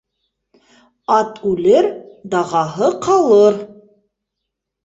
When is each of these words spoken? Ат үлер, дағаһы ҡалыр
Ат 1.17 1.35
үлер, 1.51 1.89
дағаһы 2.33 2.91
ҡалыр 3.07 3.63